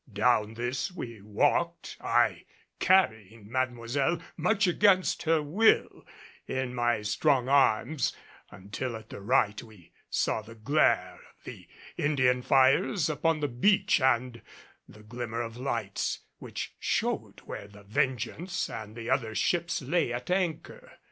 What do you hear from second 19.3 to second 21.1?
ships lay at anchor.